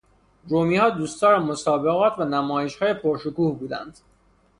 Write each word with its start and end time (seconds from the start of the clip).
رومیها 0.47 0.89
دوستدار 0.89 1.39
مسابقات 1.39 2.13
و 2.19 2.23
نمایشهای 2.25 2.93
پر 2.93 3.17
شکوه 3.17 3.59
بودند. 3.59 3.99